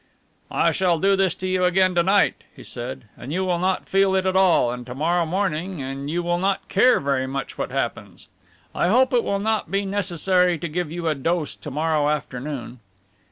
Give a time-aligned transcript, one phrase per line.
[0.49, 3.87] "I shall do this to you again to night," he said, "and you will not
[3.87, 7.55] feel it at all, and to morrow morning, and you will not care very much
[7.55, 8.27] what happens.
[8.73, 12.79] I hope it will not be necessary to give you a dose to morrow afternoon."